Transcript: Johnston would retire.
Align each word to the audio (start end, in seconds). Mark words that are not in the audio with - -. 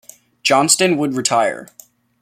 Johnston 0.41 0.97
would 0.97 1.13
retire. 1.13 1.67